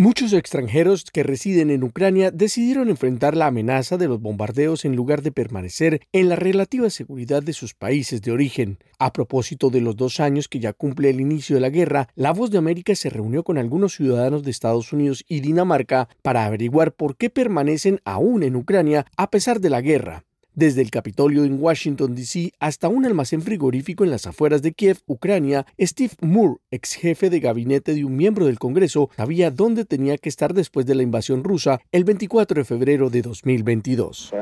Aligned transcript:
Muchos 0.00 0.32
extranjeros 0.32 1.06
que 1.12 1.24
residen 1.24 1.70
en 1.70 1.82
Ucrania 1.82 2.30
decidieron 2.30 2.88
enfrentar 2.88 3.36
la 3.36 3.48
amenaza 3.48 3.96
de 3.96 4.06
los 4.06 4.20
bombardeos 4.20 4.84
en 4.84 4.94
lugar 4.94 5.22
de 5.22 5.32
permanecer 5.32 6.02
en 6.12 6.28
la 6.28 6.36
relativa 6.36 6.88
seguridad 6.88 7.42
de 7.42 7.52
sus 7.52 7.74
países 7.74 8.22
de 8.22 8.30
origen. 8.30 8.78
A 9.00 9.12
propósito 9.12 9.70
de 9.70 9.80
los 9.80 9.96
dos 9.96 10.20
años 10.20 10.46
que 10.46 10.60
ya 10.60 10.72
cumple 10.72 11.10
el 11.10 11.20
inicio 11.20 11.56
de 11.56 11.62
la 11.62 11.70
guerra, 11.70 12.10
La 12.14 12.32
Voz 12.32 12.52
de 12.52 12.58
América 12.58 12.94
se 12.94 13.10
reunió 13.10 13.42
con 13.42 13.58
algunos 13.58 13.96
ciudadanos 13.96 14.44
de 14.44 14.52
Estados 14.52 14.92
Unidos 14.92 15.24
y 15.26 15.40
Dinamarca 15.40 16.08
para 16.22 16.44
averiguar 16.44 16.92
por 16.92 17.16
qué 17.16 17.28
permanecen 17.28 18.00
aún 18.04 18.44
en 18.44 18.54
Ucrania 18.54 19.04
a 19.16 19.30
pesar 19.30 19.58
de 19.60 19.70
la 19.70 19.80
guerra 19.80 20.27
desde 20.58 20.82
el 20.82 20.90
Capitolio 20.90 21.44
en 21.44 21.62
Washington, 21.62 22.16
D.C. 22.16 22.52
hasta 22.58 22.88
un 22.88 23.06
almacén 23.06 23.42
frigorífico 23.42 24.02
en 24.02 24.10
las 24.10 24.26
afueras 24.26 24.60
de 24.60 24.72
Kiev, 24.72 24.98
Ucrania, 25.06 25.64
Steve 25.78 26.14
Moore, 26.20 26.56
ex 26.72 26.94
jefe 26.94 27.30
de 27.30 27.38
gabinete 27.38 27.94
de 27.94 28.04
un 28.04 28.16
miembro 28.16 28.46
del 28.46 28.58
Congreso, 28.58 29.08
sabía 29.16 29.52
dónde 29.52 29.84
tenía 29.84 30.18
que 30.18 30.28
estar 30.28 30.54
después 30.54 30.84
de 30.84 30.96
la 30.96 31.04
invasión 31.04 31.44
rusa 31.44 31.78
el 31.92 32.02
24 32.02 32.58
de 32.58 32.64
febrero 32.64 33.08
de 33.08 33.22
2022. 33.22 34.32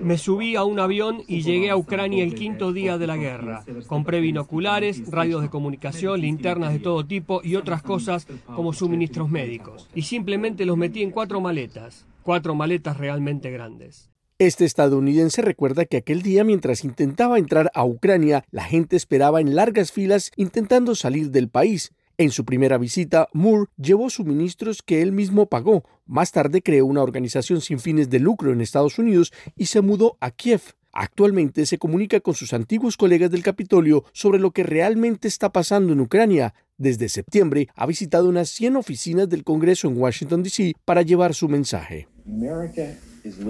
Me 0.00 0.18
subí 0.18 0.56
a 0.56 0.64
un 0.64 0.80
avión 0.80 1.22
y 1.28 1.42
llegué 1.42 1.70
a 1.70 1.76
Ucrania 1.76 2.24
el 2.24 2.34
quinto 2.34 2.72
día 2.72 2.98
de 2.98 3.06
la 3.06 3.16
guerra. 3.16 3.64
Compré 3.86 4.18
binoculares, 4.20 5.08
radios 5.08 5.42
de 5.42 5.50
comunicación, 5.50 6.20
linternas 6.20 6.72
de 6.72 6.80
todo 6.80 7.06
tipo 7.06 7.42
y 7.44 7.54
otras 7.54 7.80
cosas 7.80 8.26
como 8.44 8.72
suministros 8.72 9.30
médicos. 9.30 9.88
Y 9.94 10.02
simplemente 10.02 10.66
los 10.66 10.76
metí 10.76 11.04
en 11.04 11.12
cuatro 11.12 11.40
maletas, 11.40 12.06
cuatro 12.24 12.56
maletas 12.56 12.96
realmente 12.96 13.52
grandes. 13.52 14.10
Este 14.38 14.66
estadounidense 14.66 15.40
recuerda 15.40 15.86
que 15.86 15.96
aquel 15.96 16.20
día 16.20 16.44
mientras 16.44 16.84
intentaba 16.84 17.38
entrar 17.38 17.70
a 17.72 17.86
Ucrania, 17.86 18.44
la 18.50 18.64
gente 18.64 18.94
esperaba 18.94 19.40
en 19.40 19.54
largas 19.54 19.92
filas 19.92 20.30
intentando 20.36 20.94
salir 20.94 21.30
del 21.30 21.48
país. 21.48 21.92
En 22.18 22.30
su 22.30 22.44
primera 22.44 22.76
visita, 22.76 23.28
Moore 23.32 23.70
llevó 23.78 24.10
suministros 24.10 24.82
que 24.82 25.00
él 25.00 25.12
mismo 25.12 25.46
pagó. 25.46 25.84
Más 26.04 26.32
tarde 26.32 26.60
creó 26.60 26.84
una 26.84 27.02
organización 27.02 27.62
sin 27.62 27.78
fines 27.78 28.10
de 28.10 28.18
lucro 28.18 28.52
en 28.52 28.60
Estados 28.60 28.98
Unidos 28.98 29.32
y 29.56 29.66
se 29.66 29.80
mudó 29.80 30.18
a 30.20 30.30
Kiev. 30.30 30.60
Actualmente 30.92 31.64
se 31.64 31.78
comunica 31.78 32.20
con 32.20 32.34
sus 32.34 32.52
antiguos 32.52 32.98
colegas 32.98 33.30
del 33.30 33.42
Capitolio 33.42 34.04
sobre 34.12 34.38
lo 34.38 34.50
que 34.50 34.64
realmente 34.64 35.28
está 35.28 35.50
pasando 35.50 35.94
en 35.94 36.00
Ucrania. 36.00 36.52
Desde 36.76 37.08
septiembre 37.08 37.68
ha 37.74 37.86
visitado 37.86 38.28
unas 38.28 38.50
100 38.50 38.76
oficinas 38.76 39.30
del 39.30 39.44
Congreso 39.44 39.88
en 39.88 39.96
Washington, 39.96 40.42
D.C. 40.42 40.74
para 40.84 41.00
llevar 41.00 41.34
su 41.34 41.48
mensaje. 41.48 42.06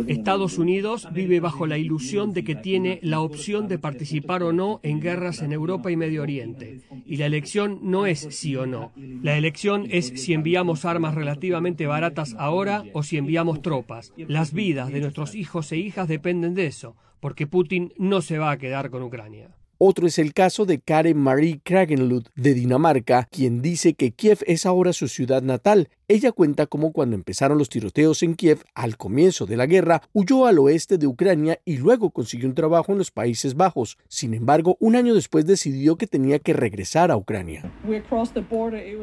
Estados 0.07 0.59
Unidos 0.59 1.09
vive 1.13 1.41
bajo 1.41 1.67
la 1.67 1.79
ilusión 1.79 2.33
de 2.33 2.45
que 2.45 2.55
tiene 2.55 2.99
la 3.03 3.21
opción 3.21 3.69
de 3.69 3.79
participar 3.79 4.43
o 4.43 4.53
no 4.53 4.81
en 4.83 5.01
guerras 5.01 5.43
en 5.43 5.53
Europa 5.53 5.91
y 5.91 5.97
Medio 5.97 6.23
Oriente. 6.23 6.81
Y 7.05 7.17
la 7.17 7.27
elección 7.27 7.81
no 7.83 8.07
es 8.07 8.21
sí 8.31 8.57
o 8.57 8.67
no. 8.67 8.93
La 9.23 9.37
elección 9.37 9.87
es 9.91 10.13
si 10.17 10.33
enviamos 10.33 10.85
armas 10.85 11.15
relativamente 11.15 11.87
baratas 11.87 12.35
ahora 12.39 12.85
o 12.93 13.03
si 13.03 13.17
enviamos 13.17 13.63
tropas. 13.63 14.13
Las 14.17 14.53
vidas 14.53 14.93
de 14.93 15.01
nuestros 15.01 15.35
hijos 15.35 15.71
e 15.73 15.77
hijas 15.77 16.09
dependen 16.09 16.55
de 16.55 16.67
eso, 16.67 16.97
porque 17.21 17.47
Putin 17.47 17.93
no 17.99 18.23
se 18.23 18.39
va 18.39 18.51
a 18.51 18.59
quedar 18.59 18.91
con 18.91 19.03
Ucrania. 19.03 19.51
Otro 19.79 20.07
es 20.07 20.19
el 20.19 20.33
caso 20.33 20.65
de 20.65 20.81
Karen 20.81 21.19
Marie 21.19 21.61
Kragenlund 21.63 22.29
de 22.35 22.55
Dinamarca, 22.55 23.29
quien 23.31 23.61
dice 23.61 23.93
que 23.93 24.11
Kiev 24.11 24.39
es 24.47 24.65
ahora 24.65 24.95
su 24.95 25.07
ciudad 25.07 25.43
natal 25.43 25.91
ella 26.09 26.31
cuenta 26.31 26.67
cómo 26.67 26.93
cuando 26.93 27.17
empezaron 27.17 27.59
los 27.59 27.69
tiroteos 27.69 28.23
en 28.23 28.37
Kiev 28.37 28.63
al 28.75 28.97
comienzo 28.97 29.45
de 29.45 29.57
la 29.57 29.67
guerra, 29.67 30.03
huyó 30.13 30.47
al 30.47 30.61
oeste 30.61 30.99
de 30.99 31.09
Ucrania 31.09 31.59
y 31.65 31.79
luego 31.79 32.11
consiguió 32.11 32.49
un 32.49 32.55
trabajo 32.55 32.93
en 32.93 32.99
los 32.99 33.11
Países 33.11 33.57
Bajos. 33.57 33.99
Sin 34.07 34.33
embargo, 34.33 34.77
un 34.79 34.95
año 34.95 35.15
después 35.15 35.47
decidió 35.47 35.97
que 35.97 36.07
tenía 36.07 36.39
que 36.39 36.53
regresar 36.53 37.11
a 37.11 37.17
Ucrania. 37.17 37.73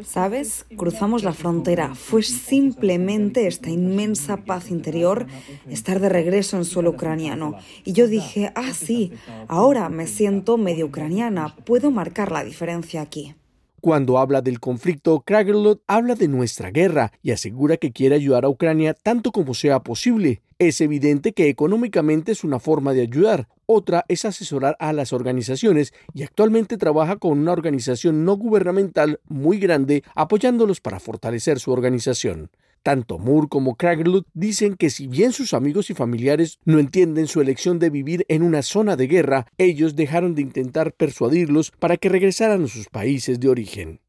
¿Sabes? 0.03 0.65
Cruzamos 0.77 1.23
la 1.23 1.33
frontera. 1.33 1.93
Fue 1.93 2.23
simplemente 2.23 3.47
esta 3.47 3.69
inmensa 3.69 4.37
paz 4.37 4.71
interior, 4.71 5.27
estar 5.67 5.99
de 5.99 6.07
regreso 6.07 6.55
en 6.55 6.63
suelo 6.63 6.91
ucraniano. 6.91 7.57
Y 7.83 7.91
yo 7.91 8.07
dije, 8.07 8.53
ah, 8.55 8.73
sí, 8.73 9.11
ahora 9.49 9.89
me 9.89 10.07
siento 10.07 10.57
medio 10.57 10.85
ucraniana, 10.85 11.53
puedo 11.65 11.91
marcar 11.91 12.31
la 12.31 12.45
diferencia 12.45 13.01
aquí. 13.01 13.35
Cuando 13.83 14.17
habla 14.17 14.41
del 14.41 14.61
conflicto, 14.61 15.23
Kragerlot 15.25 15.83
habla 15.87 16.15
de 16.15 16.29
nuestra 16.29 16.71
guerra 16.71 17.11
y 17.21 17.31
asegura 17.31 17.75
que 17.75 17.91
quiere 17.91 18.15
ayudar 18.15 18.45
a 18.45 18.49
Ucrania 18.49 18.93
tanto 18.93 19.33
como 19.33 19.53
sea 19.53 19.81
posible. 19.81 20.41
Es 20.57 20.79
evidente 20.79 21.33
que 21.33 21.49
económicamente 21.49 22.31
es 22.31 22.45
una 22.45 22.59
forma 22.61 22.93
de 22.93 23.01
ayudar, 23.01 23.49
otra 23.65 24.05
es 24.07 24.23
asesorar 24.23 24.77
a 24.79 24.93
las 24.93 25.11
organizaciones 25.11 25.93
y 26.13 26.23
actualmente 26.23 26.77
trabaja 26.77 27.17
con 27.17 27.37
una 27.37 27.51
organización 27.51 28.23
no 28.23 28.37
gubernamental 28.37 29.19
muy 29.27 29.59
grande 29.59 30.05
apoyándolos 30.15 30.79
para 30.79 31.01
fortalecer 31.01 31.59
su 31.59 31.73
organización. 31.73 32.51
Tanto 32.83 33.17
Moore 33.17 33.47
como 33.49 33.75
Kragerlut 33.75 34.27
dicen 34.33 34.75
que 34.75 34.89
si 34.89 35.07
bien 35.07 35.31
sus 35.31 35.53
amigos 35.53 35.89
y 35.89 35.93
familiares 35.93 36.59
no 36.65 36.79
entienden 36.79 37.27
su 37.27 37.39
elección 37.39 37.79
de 37.79 37.89
vivir 37.89 38.25
en 38.27 38.43
una 38.43 38.61
zona 38.61 38.97
de 38.97 39.07
guerra, 39.07 39.47
ellos 39.57 39.95
dejaron 39.95 40.35
de 40.35 40.41
intentar 40.41 40.93
persuadirlos 40.93 41.71
para 41.71 41.95
que 41.95 42.09
regresaran 42.09 42.65
a 42.65 42.67
sus 42.67 42.89
países 42.89 43.39
de 43.39 43.47
origen. 43.47 44.01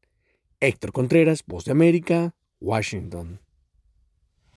Héctor 0.59 0.91
Contreras, 0.91 1.43
Voz 1.47 1.63
de 1.63 1.71
América, 1.71 2.35
Washington. 2.59 3.44